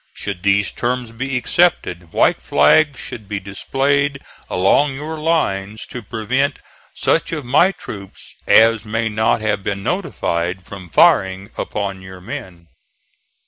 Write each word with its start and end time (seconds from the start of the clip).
Should 0.15 0.41
these 0.41 0.71
terms 0.71 1.11
be 1.11 1.37
accepted, 1.37 2.11
white 2.11 2.41
flags 2.41 2.99
should 2.99 3.29
be 3.29 3.39
displayed 3.39 4.19
along 4.49 4.95
your 4.95 5.15
lines 5.19 5.85
to 5.91 6.01
prevent 6.01 6.57
such 6.95 7.31
of 7.31 7.45
my 7.45 7.71
troops 7.71 8.33
as 8.47 8.83
may 8.83 9.09
not 9.09 9.41
have 9.41 9.61
been 9.61 9.83
notified, 9.83 10.65
from 10.65 10.89
firing 10.89 11.51
upon 11.55 12.01
your 12.01 12.19
men." 12.19 12.65